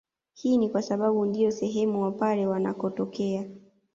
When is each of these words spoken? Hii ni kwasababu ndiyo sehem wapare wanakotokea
Hii 0.33 0.57
ni 0.57 0.69
kwasababu 0.69 1.25
ndiyo 1.25 1.51
sehem 1.51 1.95
wapare 1.99 2.47
wanakotokea 2.47 3.45